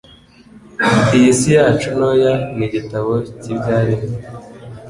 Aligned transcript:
Iyi 1.17 1.31
si 1.39 1.49
yacu 1.57 1.87
ntoya 1.95 2.33
ni 2.57 2.63
igitabo 2.67 3.11
cy'ibyaremwe. 3.39 4.03